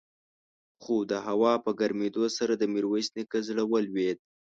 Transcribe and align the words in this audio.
خو 0.81 0.95
د 1.11 1.13
هوا 1.27 1.53
په 1.65 1.71
ګرمېدو 1.79 2.25
سره 2.37 2.53
د 2.55 2.63
ميرويس 2.73 3.07
نيکه 3.17 3.39
زړه 3.47 3.63
ولوېد. 3.67 4.17